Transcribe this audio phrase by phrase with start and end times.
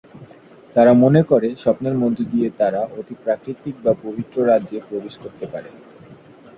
[0.75, 5.69] তারা মনে করে, স্বপ্নের মধ্য দিয়ে তারা অতিপ্রাকৃত বা পবিত্র রাজ্যে প্রবেশ করতে পারে।